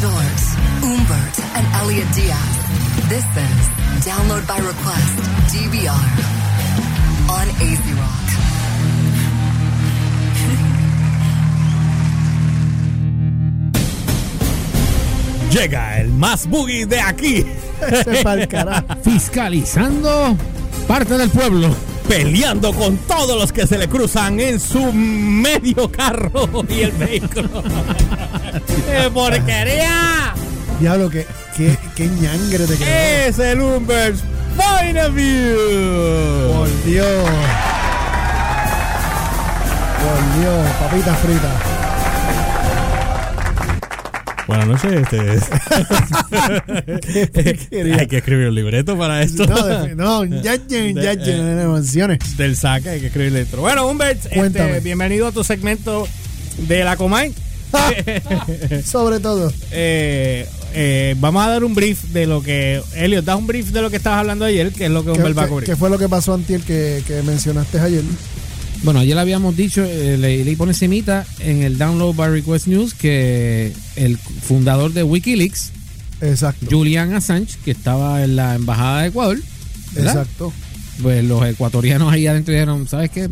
[0.00, 2.56] George, Umbert, and Elliot Diaz.
[3.10, 3.68] This is
[4.00, 5.18] Download by Request,
[5.52, 6.08] DBR,
[7.28, 8.28] on AZ Rock.
[15.52, 17.44] Llega el más boogie de aquí.
[19.04, 20.34] Fiscalizando
[20.88, 21.89] parte del pueblo.
[22.10, 27.62] Peleando con todos los que se le cruzan en su medio carro y el vehículo.
[28.66, 30.34] ¡Qué porquería!
[30.80, 31.24] Diablo, que,
[31.56, 32.90] que, que ñangre te quedó.
[32.90, 34.24] Es el Umber's
[34.56, 36.52] Point of View.
[36.52, 37.30] Por Dios.
[40.00, 41.69] Por Dios, papitas fritas.
[44.50, 45.06] Buenas noches.
[45.12, 45.20] Este?
[48.00, 49.46] Hay que escribir un libreto para esto.
[49.94, 52.36] No, no, ya ya lleno de emociones.
[52.36, 53.60] Del saque hay que escribir dentro.
[53.60, 56.08] Bueno, Humbert, este, bienvenido a tu segmento
[56.66, 57.32] de la Comay.
[58.84, 59.52] Sobre todo.
[59.70, 62.82] Eh, eh, vamos a dar un brief de lo que.
[62.96, 65.18] Elliot, das un brief de lo que estabas hablando ayer, que es lo que ¿Qué,
[65.18, 65.68] Humbert va a cubrir.
[65.68, 68.02] qué fue lo que pasó antier que, que mencionaste ayer?
[68.82, 72.66] Bueno, ayer le habíamos dicho, eh, le leí por encimita en el Download by Request
[72.66, 75.70] News que el fundador de Wikileaks,
[76.22, 76.66] Exacto.
[76.70, 79.38] Julian Assange, que estaba en la embajada de Ecuador,
[79.92, 80.16] ¿verdad?
[80.16, 80.52] Exacto.
[81.02, 83.28] pues los ecuatorianos ahí adentro dijeron, ¿sabes qué?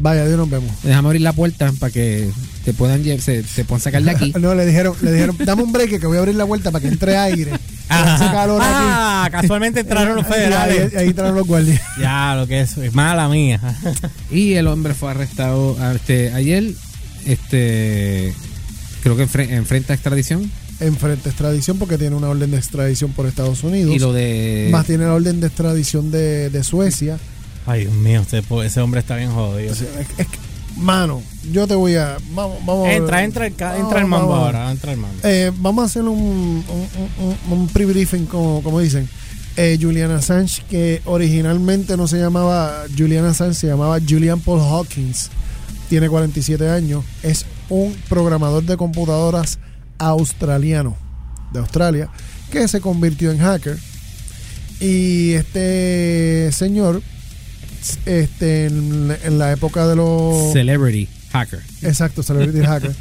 [0.00, 0.70] Vaya, Dios nos vemos.
[0.82, 2.28] Déjame abrir la puerta para que
[2.64, 4.32] te puedan, se, te puedan sacar de aquí.
[4.40, 6.82] No, le dijeron, le dijeron, dame un break que voy a abrir la vuelta para
[6.82, 7.52] que entre aire.
[8.02, 8.70] Hace calor aquí.
[8.72, 10.96] Ah, casualmente entraron los ahí, federales.
[10.96, 11.80] ahí entraron los guardias.
[12.00, 13.60] Ya, lo que es, es mala mía.
[14.30, 16.64] Y el hombre fue arrestado este, ayer,
[17.26, 18.34] este
[19.02, 20.50] creo que enfre- enfrenta extradición.
[20.80, 23.94] Enfrente extradición porque tiene una orden de extradición por Estados Unidos.
[23.94, 24.68] Y lo de...
[24.72, 27.18] Más tiene la orden de extradición de, de Suecia.
[27.66, 29.72] Ay, Dios mío, ese, ese hombre está bien jodido.
[29.72, 30.26] Es, es que,
[30.76, 31.22] mano,
[31.52, 32.16] yo te voy a.
[32.32, 34.44] Vamos, vamos a- Entra, entra, el, vamos, entra el mambo vamos.
[34.46, 35.16] ahora, entra el mambo.
[35.22, 36.88] Eh, vamos a hacer un, un,
[37.48, 39.08] un, un pre-briefing, como, como dicen.
[39.56, 45.30] Eh, Julian Assange, que originalmente no se llamaba Julian Assange, se llamaba Julian Paul Hawkins.
[45.88, 47.04] Tiene 47 años.
[47.22, 49.58] Es un programador de computadoras
[49.98, 50.96] australiano
[51.52, 52.08] de Australia
[52.50, 53.78] que se convirtió en hacker.
[54.80, 57.00] Y este señor,
[58.06, 60.52] este, en, en la época de los.
[60.52, 61.60] Celebrity Hacker.
[61.82, 62.94] Exacto, Celebrity Hacker.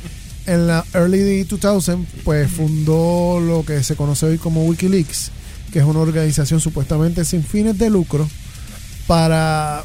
[0.45, 5.31] En la early 2000, pues fundó lo que se conoce hoy como Wikileaks,
[5.71, 8.27] que es una organización supuestamente sin fines de lucro
[9.07, 9.83] para,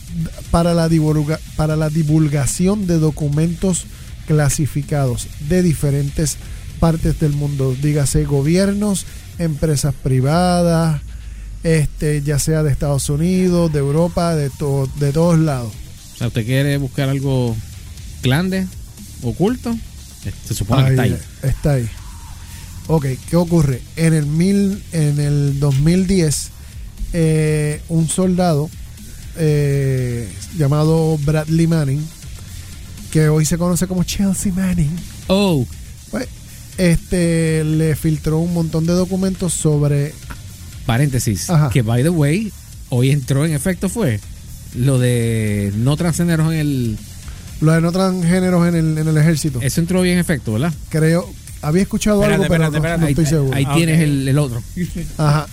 [0.50, 3.84] para, la, divulga- para la divulgación de documentos
[4.26, 6.36] clasificados de diferentes
[6.80, 9.06] partes del mundo, dígase gobiernos,
[9.38, 11.00] empresas privadas,
[11.62, 15.72] este, ya sea de Estados Unidos, de Europa, de, to- de todos lados.
[16.14, 17.56] O sea, usted quiere buscar algo
[18.22, 18.66] grande,
[19.22, 19.70] oculto,
[20.24, 21.18] eh, se supone que está ahí.
[21.42, 21.88] Está ahí.
[22.88, 23.82] Ok, ¿qué ocurre?
[23.96, 26.48] En el, mil, en el 2010,
[27.12, 28.70] eh, un soldado
[29.36, 32.04] eh, llamado Bradley Manning,
[33.12, 34.90] que hoy se conoce como Chelsea Manning,
[35.28, 35.66] Oh,
[36.10, 36.26] pues,
[36.78, 40.14] este, le filtró un montón de documentos sobre...
[40.88, 41.68] paréntesis, Ajá.
[41.70, 42.50] que by the way,
[42.88, 44.18] hoy entró en efecto fue
[44.74, 46.98] lo de no transgéneros en el...
[47.60, 49.60] Los de no transgéneros en el, en el ejército.
[49.60, 50.72] Eso entró bien en efecto, ¿verdad?
[50.88, 51.28] Creo,
[51.60, 53.00] había escuchado Espérate, algo, pero espérate, no- espérate.
[53.00, 53.54] no, ahí estoy seguro.
[53.56, 54.62] ahí Ah, tienes el, el otro.
[55.18, 55.46] Ajá.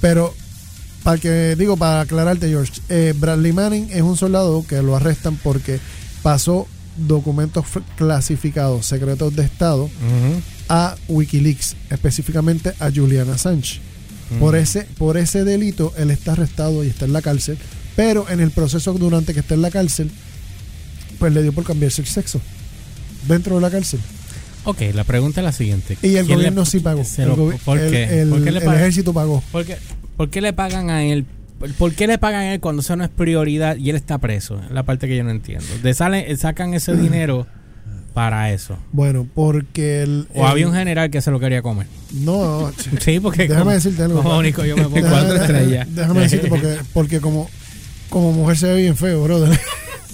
[0.00, 0.34] Pero,
[1.04, 5.36] para que, digo, para aclararte, George, eh, Bradley Manning es un soldado que lo arrestan
[5.42, 5.78] porque
[6.22, 6.66] pasó
[6.96, 7.64] documentos
[7.96, 9.88] clasificados, secretos de Estado,
[10.68, 13.80] a Wikileaks, específicamente a Julian Assange.
[14.40, 17.58] Por, ese, por ese delito, él está arrestado y está en la cárcel,
[17.96, 20.10] pero en el proceso durante que está en la cárcel,
[21.18, 22.40] pues le dio por cambiarse el sexo
[23.28, 24.00] dentro de la cárcel.
[24.64, 25.96] Ok, la pregunta es la siguiente.
[26.02, 27.04] Y el ¿Quién le- gobierno sí pagó.
[27.04, 27.30] se El,
[27.64, 28.20] ¿Por el- qué?
[28.20, 28.80] el- ¿Por qué le el pagan?
[28.80, 29.42] ejército pagó.
[29.52, 29.76] ¿Por qué,
[30.16, 31.24] por qué le pagan a él?
[31.78, 34.60] ¿Por qué le pagan a él cuando eso no es prioridad y él está preso?
[34.64, 35.64] Es la parte que yo no entiendo.
[35.82, 37.46] De sale, sacan ese dinero
[38.12, 38.76] para eso.
[38.92, 40.28] Bueno, porque el...
[40.34, 41.86] O el- había un general que se lo quería comer.
[42.12, 42.70] No,
[43.00, 44.22] Sí, porque Déjame como- decirte algo.
[44.22, 45.86] como único yo me pongo Déjame- cuatro estrellas.
[45.90, 47.48] Déjame decirte porque, porque como,
[48.08, 49.58] como mujer se ve bien feo, brother.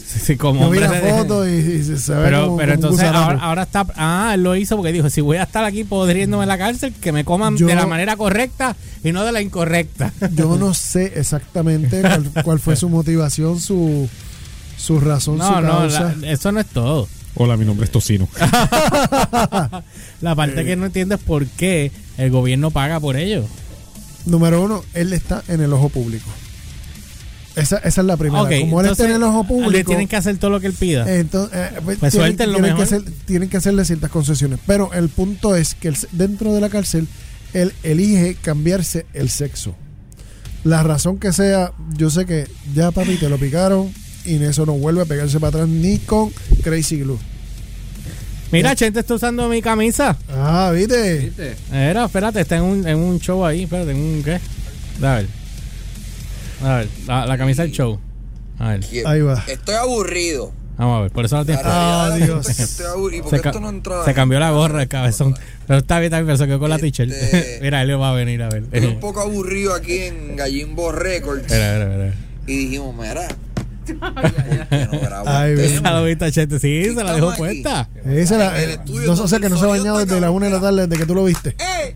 [0.09, 2.75] Sí, como Yo vi la de- foto y, y se, se ve Pero, como, pero
[2.77, 3.87] como entonces ahora, ahora está.
[3.95, 6.95] Ah, él lo hizo porque dijo: si voy a estar aquí podriéndome en la cárcel,
[6.99, 8.75] que me coman Yo- de la manera correcta
[9.05, 10.15] y no de la incorrecta.
[10.33, 14.09] Yo no sé exactamente cuál, cuál fue su motivación, su,
[14.79, 16.15] su razón, No, su no, causa.
[16.19, 17.07] la- eso no es todo.
[17.39, 18.29] Hola, mi nombre es Tocino.
[20.21, 23.45] La parte que no entiendo es por qué el gobierno paga por ello.
[24.27, 26.29] Número uno, él está en el ojo público.
[27.55, 28.45] Esa, esa es la primera.
[28.61, 30.73] Como él está en el ojo Le público, tienen que hacer todo lo que él
[30.75, 31.13] pida.
[31.17, 32.83] entonces, eh, pues, Pues tienen, que mejor.
[32.83, 34.59] hacer- tienen que hacerle ciertas concesiones.
[34.67, 37.09] Pero el punto es que él- dentro de la cárcel,
[37.55, 39.75] él elige cambiarse el sexo.
[40.65, 43.93] La razón que sea, yo sé que ya papi te lo picaron
[44.25, 46.31] y en eso no vuelve a pegarse para atrás ni con
[46.63, 47.19] Crazy Glue.
[48.51, 50.17] Mira, Chente está usando mi camisa.
[50.31, 51.19] Ah, ¿viste?
[51.19, 51.55] ¿Viste?
[51.71, 53.65] Era, espérate, está en un, en un show ahí.
[53.65, 54.41] Espérate, en un qué.
[55.05, 55.27] A ver.
[56.63, 57.99] A ver, la, la camisa del show.
[58.59, 59.45] A ver, Ahí va.
[59.47, 60.51] Estoy aburrido.
[60.79, 61.11] vamos a ver.
[61.13, 61.63] Por eso la tienes.
[61.65, 62.49] Ah, la Dios.
[62.59, 63.29] estoy aburrido.
[63.29, 64.05] Se, esto no entra.
[64.07, 65.35] se cambió la gorra, el cabezón.
[65.67, 67.13] Pero está bien, está bien, pero se quedó con la t-shirt.
[67.13, 68.65] Este- Mira, él va a venir a ver.
[68.73, 71.45] Estoy un poco aburrido aquí en Gallimbo Records.
[71.51, 72.15] Mira, mira, mira.
[72.47, 73.29] Y dijimos, mira.
[73.95, 74.23] ¿Por
[74.69, 75.69] qué no grabo Ay, ve.
[75.69, 75.77] tema?
[75.89, 76.59] Esa lo viste, Chente.
[76.59, 77.39] Sí, se la dejó aquí.
[77.39, 77.89] puesta.
[78.07, 80.31] Esa el eh, estudio no, o sea que no se ha el bañado desde las
[80.31, 81.57] una de la tarde desde que tú lo viste.
[81.59, 81.95] ¡Ey!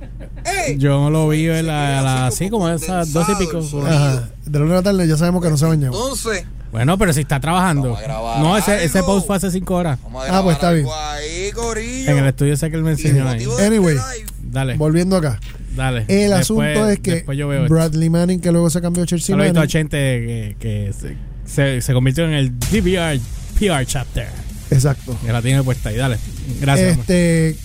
[0.68, 0.78] ¡Ey!
[0.78, 3.58] Yo lo vi a Se la, queda a la- así como esas dos y pico.
[3.58, 4.28] el Ajá.
[4.44, 5.92] De la una de la tarde ya sabemos que no se ha bañado.
[5.92, 7.82] Entonces, Bueno, pero si está trabajando.
[7.90, 9.98] Vamos a grabar No, ese, ese post fue hace cinco horas.
[10.02, 10.86] vamos a Ah, pues está bien.
[10.90, 12.04] ahí.
[12.06, 13.42] En el estudio sé que él me el enseñó ahí.
[13.44, 13.94] este Anyway.
[13.94, 15.38] live, Dale, Volviendo acá.
[15.74, 16.00] dale.
[16.08, 17.74] El Después- asunto es que después yo veo esto.
[17.74, 19.68] Bradley Manning, que luego se cambió a Chelsea Saludito a Manning.
[19.70, 20.92] Chente que, que
[21.46, 23.18] se, se convirtió en el DVR
[23.58, 24.28] PR chapter.
[24.70, 25.16] Exacto.
[25.24, 25.96] Que la tiene puesta ahí.
[25.96, 26.16] Dale.
[26.60, 26.98] Gracias.
[26.98, 27.56] Este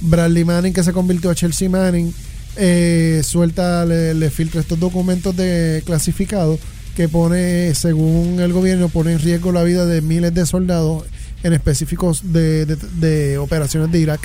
[0.00, 2.12] Bradley Manning que se convirtió a Chelsea Manning
[2.56, 6.58] eh, suelta le, le filtra estos documentos de clasificados
[6.96, 11.04] que pone según el gobierno pone en riesgo la vida de miles de soldados
[11.42, 14.20] en específicos de, de- de operaciones de Irak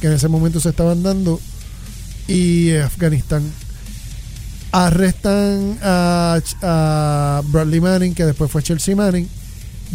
[0.00, 1.40] que en ese momento se estaban dando
[2.28, 3.42] y Afganistán
[4.74, 9.28] arrestan a, Bradley Manning que después fue Chelsea Manning.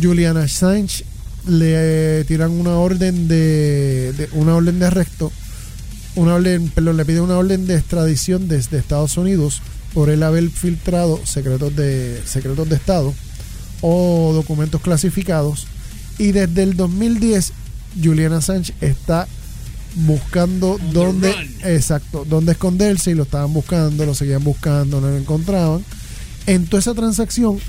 [0.02, 1.04] Julian Assange
[1.46, 5.34] le tiran una orden de, una orden de arresto,
[6.16, 9.62] una orden, perdón, le piden una orden de extradición desde Estados Unidos
[9.94, 13.14] por él haber filtrado secretos de secretos de Estado
[13.82, 15.68] o documentos clasificados.
[16.18, 17.52] Y desde el 2010
[18.02, 19.28] Julian Assange está
[19.96, 21.32] buscando dónde
[21.64, 25.84] exacto, dónde esconderse y lo estaban buscando, lo seguían buscando, no lo encontraban.
[26.46, 27.60] En toda esa transacción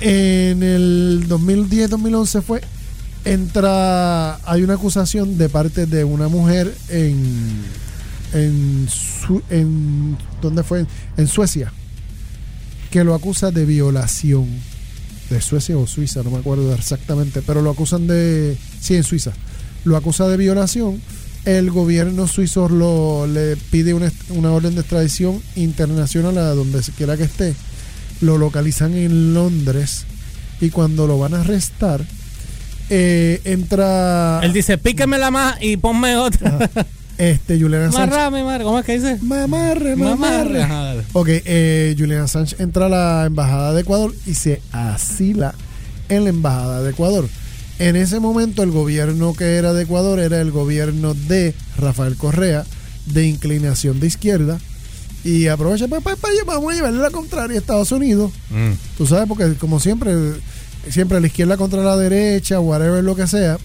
[0.00, 2.60] en el 2010-2011 fue
[3.24, 7.62] entra hay una acusación de parte de una mujer en
[8.32, 10.86] en, Su- en ¿dónde fue?
[11.16, 11.72] En Suecia
[12.90, 14.46] que lo acusa de violación
[15.30, 19.32] de Suecia o Suiza, no me acuerdo exactamente, pero lo acusan de sí en Suiza.
[19.84, 21.00] Lo acusa de violación.
[21.44, 27.16] El gobierno suizo lo, le pide una, una orden de extradición internacional a donde quiera
[27.16, 27.54] que esté
[28.22, 30.04] lo localizan en Londres
[30.60, 32.02] y cuando lo van a arrestar
[32.88, 36.70] eh, entra Él dice, píquemela más y ponme otra.
[37.18, 38.62] este Julian Assange Marrame, mar.
[38.62, 39.18] ¿Cómo es que dice?
[39.22, 40.62] mamarre Mamarre.
[40.62, 45.54] Ajá, ok eh, Julian Assange entra a la embajada de Ecuador y se asila
[46.08, 47.28] en la embajada de Ecuador
[47.78, 52.64] en ese momento el gobierno que era de Ecuador era el gobierno de Rafael Correa
[53.06, 54.58] de inclinación de izquierda
[55.24, 58.72] y aprovecha pues, pues, pues, vamos a llevarle la contraria a Estados Unidos Mm.
[58.98, 60.12] Tú sabes, porque como siempre,
[60.90, 63.58] siempre la izquierda contra la derecha, whatever lo que sea,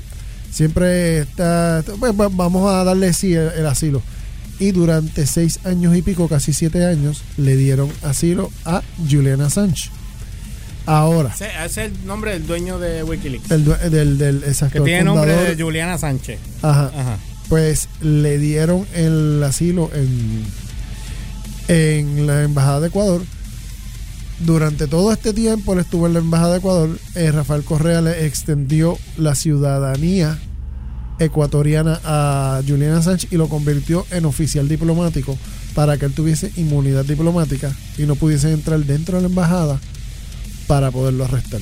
[0.51, 4.01] siempre está, pues, pues, vamos a darle sí el, el asilo.
[4.59, 9.91] Y durante seis años y pico, casi siete años, le dieron asilo a Julian Assange.
[10.87, 13.51] Ahora, Ese ese es el nombre del dueño de Wikileaks.
[13.51, 16.39] el due- del, del exacto, que el tiene nombre fundador, de Juliana Sánchez.
[16.61, 17.17] ajá, Ajá.
[17.49, 20.45] pues le dieron el asilo en,
[21.67, 23.21] en la embajada de Ecuador.
[24.39, 26.99] Durante todo este tiempo él estuvo en la embajada de Ecuador.
[27.15, 30.37] eh, Rafael Correa le extendió la ciudadanía
[31.19, 35.35] ecuatoriana a Julian Assange y lo convirtió en oficial diplomático
[35.73, 39.79] para que él tuviese inmunidad diplomática y no pudiese entrar dentro de la embajada
[40.67, 41.61] para poderlo arrestar.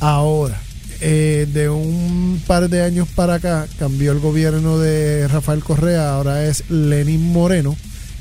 [0.00, 0.60] Ahora,
[1.00, 6.46] eh, de un par de años para acá, cambió el gobierno de Rafael Correa, ahora
[6.46, 7.76] es Lenín Moreno,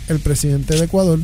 [0.10, 1.20] el presidente de Ecuador,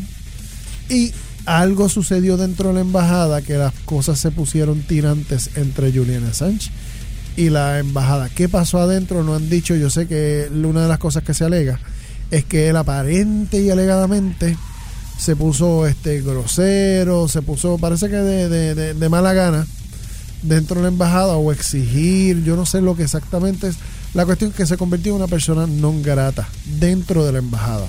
[0.89, 1.11] y
[1.45, 6.69] algo sucedió dentro de la embajada que las cosas se pusieron tirantes entre Julian Assange
[7.35, 8.29] y la embajada.
[8.29, 9.23] ¿Qué pasó adentro?
[9.23, 11.79] No han dicho, yo sé que una de las cosas que se alega
[12.29, 14.55] es que él aparente y alegadamente
[15.21, 19.67] se puso este grosero, se puso, parece que de, de- de- de mala gana
[20.41, 23.75] dentro de la embajada o exigir, yo no sé lo que exactamente es.
[24.15, 26.49] La cuestión es que se convirtió en una persona non grata
[26.79, 27.85] dentro de la embajada.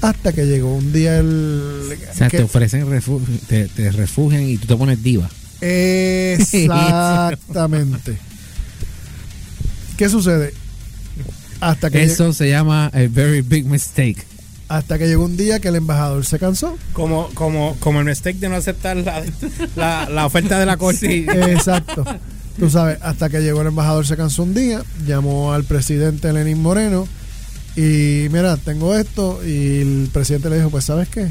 [0.00, 1.90] Hasta que llegó un día el...
[1.90, 5.28] O sea, que- te ofrecen refugio, te, te refugian y tú te pones diva.
[6.88, 8.16] Exactamente.
[9.96, 10.54] ¿Qué sucede?
[11.60, 14.24] Hasta que Eso se llama a very big mistake.
[14.68, 16.76] Hasta que llegó un día que el embajador se cansó.
[16.92, 19.24] Como, como, como el mistake de no aceptar la,
[19.76, 21.24] la, la oferta de la corte.
[21.52, 22.04] Exacto.
[22.58, 26.60] Tú sabes, hasta que llegó el embajador se cansó un día, llamó al presidente Lenín
[26.60, 27.06] Moreno
[27.76, 31.28] y mira, tengo esto y el presidente le dijo, pues sabes qué,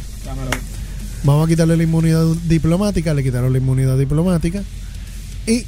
[1.26, 4.64] vamos a quitarle la inmunidad diplomática, le quitaron la inmunidad diplomática
[5.46, 5.66] y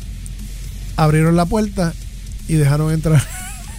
[0.96, 1.94] abrieron la puerta
[2.48, 3.22] y dejaron entrar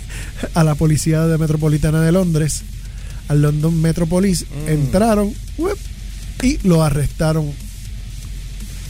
[0.55, 2.63] a la policía de metropolitana de Londres,
[3.31, 5.77] al London Metropolis, entraron ¡whip!
[6.43, 7.51] y lo arrestaron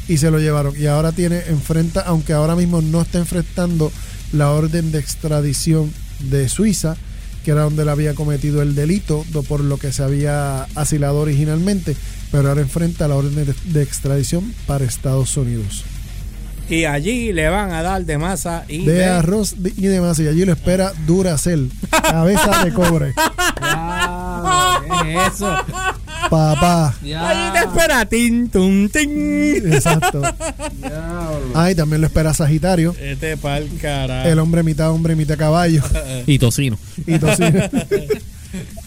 [0.08, 0.74] y se lo llevaron.
[0.80, 3.92] Y ahora tiene, enfrenta, aunque ahora mismo no está enfrentando
[4.32, 5.92] la orden de extradición
[6.30, 6.96] de Suiza,
[7.44, 11.96] que era donde él había cometido el delito por lo que se había asilado originalmente,
[12.32, 15.84] pero ahora enfrenta la orden de, de extradición para Estados Unidos.
[16.68, 20.18] Y allí le van a dar de masa y De de- arroz de- y demás,
[20.20, 23.12] y allí lo espera Duracel, cabeza de cobre.
[23.58, 24.19] Diablo, ¿qué es
[25.26, 25.54] eso?
[26.28, 26.94] Papá.
[27.02, 29.72] Allí te espera tin, tum, tin.
[29.72, 30.22] Exacto.
[30.80, 31.52] Diablo.
[31.54, 34.28] Ah, y también lo espera Sagitario, Este pa'l carajo.
[34.28, 35.82] el hombre mitad hombre, mitad caballo.
[36.26, 36.78] Y tocino.
[37.06, 37.60] Y tocino.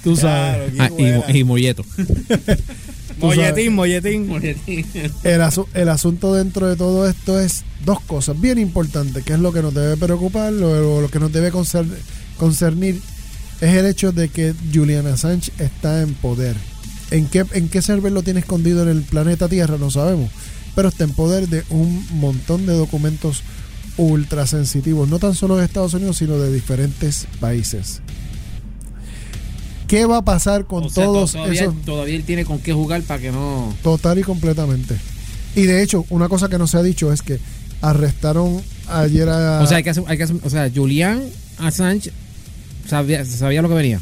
[0.04, 0.72] Tú sabes.
[0.74, 1.32] Claro, Ah, qué buena.
[1.32, 1.86] y, y molleto.
[3.20, 4.28] molletín, molletín.
[5.24, 9.40] El, asu- el asunto dentro de todo esto es dos cosas bien importantes, que es
[9.40, 11.88] lo que nos debe preocupar, lo, lo que nos debe concer-
[12.38, 13.00] concernir,
[13.62, 16.56] es el hecho de que Julian Assange está en poder.
[17.12, 19.78] ¿En qué, ¿En qué server lo tiene escondido en el planeta Tierra?
[19.78, 20.30] No sabemos.
[20.76, 23.44] Pero está en poder de un montón de documentos
[23.98, 28.02] ultra sensitivos, no tan solo de Estados Unidos, sino de diferentes países.
[29.88, 31.82] ¿Qué va a pasar con O sea, todos todavía, esos...
[31.86, 33.74] todavía él tiene con qué jugar para que no.
[33.84, 34.98] Total y completamente.
[35.56, 37.40] Y de hecho, una cosa que no se ha dicho es que
[37.82, 39.62] arrestaron ayer a.
[39.62, 41.22] O sea, hay que hacer, hay que hacer- o sea, Julian
[41.60, 42.12] Assange
[42.88, 44.00] sabía, sabía lo que venía.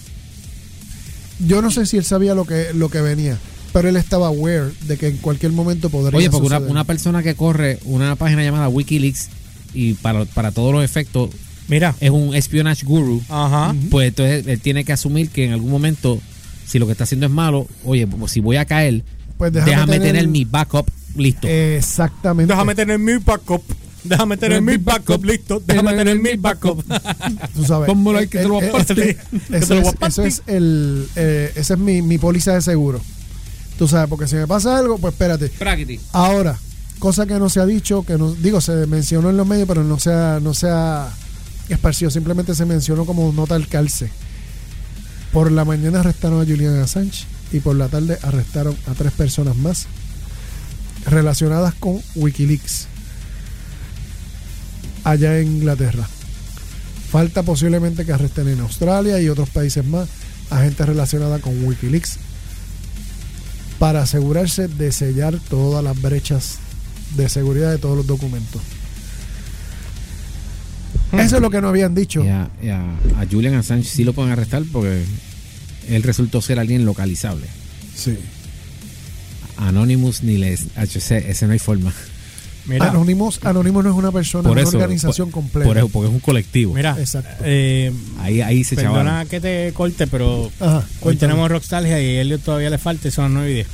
[1.48, 3.38] yo no sé si él sabía lo que, lo que venía,
[3.74, 7.36] pero él estaba aware de que en cualquier momento podría Oye, porque una, persona que
[7.36, 9.30] corre una página llamada WikiLeaks
[9.74, 11.30] y para, para todos los efectos
[11.68, 11.96] Mira.
[12.00, 13.74] es un espionage guru, Ajá.
[13.90, 16.20] pues entonces él tiene que asumir que en algún momento,
[16.68, 19.04] si lo que está haciendo es malo, oye, pues, si voy a caer,
[19.38, 21.48] Pues déjame déjame, tener- tener, mi backup listo.
[21.48, 22.52] Exactamente.
[22.54, 23.64] Déjame tener mi backup.
[24.04, 25.62] Déjame tener mi backup listo.
[25.66, 26.84] Déjame tener mi backup.
[27.56, 27.88] Tú sabes.
[27.88, 29.18] Pónmelo ahí que te lo voy a Eh, eh, partir.
[29.50, 31.08] Que Eso te lo es, eso es el.
[31.16, 33.00] eh, esa es mi, mi póliza de seguro.
[33.78, 35.52] Tú sabes, porque si me pasa algo, pues espérate.
[36.14, 36.58] Ahora,
[37.00, 39.84] cosa que no se ha dicho, que no, digo, se mencionó en los medios, pero
[39.84, 41.10] no se ha, no se ha
[41.70, 44.10] esparcido, simplemente se mencionó como nota al calce.
[45.32, 49.56] Por la mañana arrestaron a Julian Assange y por la tarde arrestaron a tres personas
[49.56, 49.88] más
[51.06, 52.88] relacionadas con Wikileaks
[55.04, 56.08] allá en Inglaterra.
[57.12, 60.08] Falta posiblemente que arresten en Australia y otros países más
[60.50, 62.18] a gente relacionada con Wikileaks
[63.80, 66.58] para asegurarse de sellar todas las brechas
[67.16, 68.62] de seguridad de todos los documentos.
[71.14, 72.24] Eso es lo que no habían dicho.
[72.24, 72.82] Y a, y a-
[73.20, 75.04] a Julian Assange sí lo pueden arrestar porque
[75.90, 77.48] él resultó ser alguien localizable.
[77.96, 78.18] Sí.
[79.58, 81.94] Anonymous ni les HC, ese no hay forma.
[82.66, 82.90] Mira.
[82.90, 85.68] Anonymous, Anonymous no es una persona, Por es eso, una organización por- completa.
[85.68, 86.74] Por eso, porque es un colectivo.
[86.76, 86.96] Mira.
[87.00, 87.44] Exacto.
[87.44, 89.28] eh, Ahí, ahí se perdona chaval.
[89.28, 91.32] que te corte, pero Ajá, hoy cuéntame.
[91.32, 93.68] tenemos Rockstalgia y a Elliot todavía le falta y son las 9 y 10.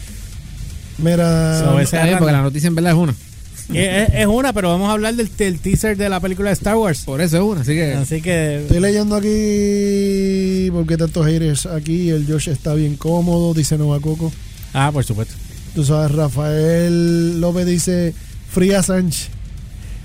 [0.99, 3.15] Mira, So, ese- bien, porque la noticia en verdad es una.
[3.69, 6.53] Y es, es una, pero vamos a hablar del, del teaser de la película de
[6.53, 7.01] Star Wars.
[7.03, 7.93] Por eso es una, así que.
[7.95, 12.09] Así que estoy leyendo aquí porque tantos haters aquí.
[12.09, 14.31] El Josh está bien cómodo, dice Nova Coco.
[14.73, 15.33] Ah, por supuesto.
[15.75, 18.13] Tú sabes, Rafael López dice
[18.49, 19.29] Fría Sánchez.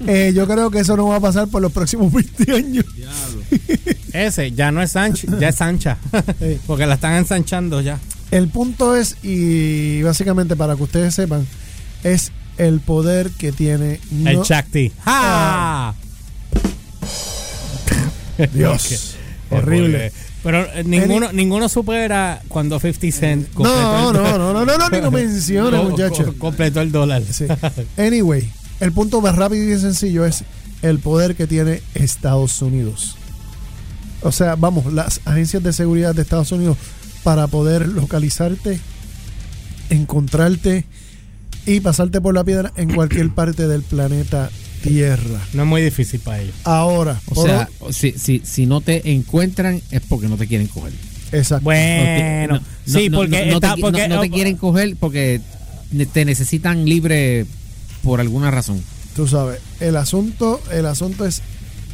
[0.07, 2.85] Eh, yo creo que eso no va a pasar por los próximos 20 años.
[4.13, 5.97] Ese ya no es Sancha, ya es Sancha.
[6.41, 6.59] Sí.
[6.67, 7.99] Porque la están ensanchando ya.
[8.31, 11.47] El punto es, y básicamente para que ustedes sepan,
[12.03, 14.91] es el poder que tiene El no- Shakti.
[15.05, 15.95] ¡Ja!
[18.53, 19.17] Dios.
[19.53, 20.13] Qué Horrible.
[20.43, 24.39] Pero eh, ninguno, ninguno supera cuando 50 Cent completó No, el no, dólar.
[24.41, 26.27] no, no, no, no, ni lo menciona, muchacho.
[26.27, 27.23] co- completó el dólar.
[27.31, 27.45] Sí.
[27.97, 30.45] Anyway, el punto más rápido y bien sencillo es
[30.83, 33.17] el poder que tiene Estados Unidos.
[34.23, 36.77] O sea, vamos, las agencias de seguridad de Estados Unidos
[37.23, 38.81] para poder localizarte,
[39.91, 40.87] encontrarte
[41.67, 44.51] y pasarte por la piedra en cualquier parte del planeta
[44.83, 45.41] Tierra.
[45.53, 46.55] No es muy difícil para ellos.
[46.65, 50.93] Ahora, O sea, si, si, si no te encuentran es porque no te quieren coger.
[51.33, 51.65] exacto.
[51.65, 54.97] Bueno, No te- sí, no- porque, no, está, te, porque no- no te quieren coger
[54.99, 55.41] porque
[56.13, 57.47] te necesitan libre
[58.03, 58.83] por alguna razón.
[59.15, 61.43] Tú sabes, el asunto, el asunto es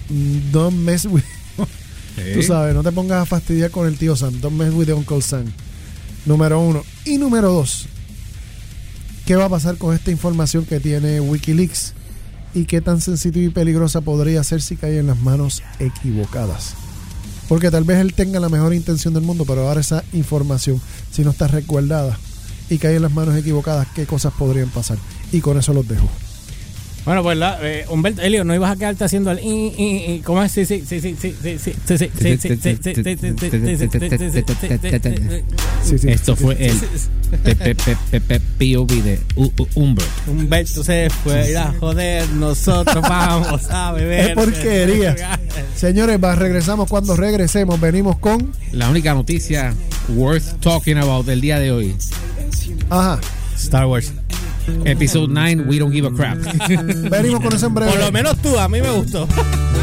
[0.09, 1.23] mm, don't mess with
[2.35, 4.41] Tú sabes, no te pongas a fastidiar con el tío Sam.
[4.41, 5.45] Don't mess with Uncle Sam.
[6.27, 6.85] Número uno.
[7.05, 7.87] Y número dos.
[9.25, 11.93] ¿Qué va a pasar con esta información que tiene Wikileaks?
[12.55, 16.75] ¿Y qué tan sensitiva y peligrosa podría ser si cae en las manos equivocadas?
[17.49, 21.23] Porque tal vez él tenga la mejor intención del mundo, pero ahora esa información, si
[21.25, 22.19] no está resguardada
[22.69, 24.99] y cae en las manos equivocadas, ¿qué cosas podrían pasar?
[25.33, 26.09] Y con eso los dejo.
[27.09, 30.21] Bueno, pues la, eh, Humberto, Elio, no ibas a quedarte haciendo el i, i, i,
[30.21, 30.53] ¿cómo es?
[30.53, 32.93] Sí, sí, sí, sí, sí, sí, sí, sí, sí, sí, sí, sí, sí, sí, sí,
[32.93, 35.45] sí, sí, sí,
[35.85, 36.09] Sí, sí.
[36.11, 36.77] Esto fue el
[38.59, 40.07] POV de U- U- Humbert.
[40.27, 44.29] Humberto se fue a ir a joder, nosotros vamos a beber.
[44.29, 45.17] Es porquería.
[45.77, 47.81] Señores, va, regresamos cuando regresemos.
[47.81, 48.53] Venimos con.
[48.73, 49.73] La única noticia
[50.11, 51.97] worth talking about del día de hoy.
[52.91, 53.19] Ajá.
[53.57, 54.13] Star Wars.
[54.85, 56.39] Episode 9, We Don't Give a Crap.
[57.11, 57.93] Venimos con eso en breve.
[57.93, 59.27] Por lo menos tú, a mí me gustó.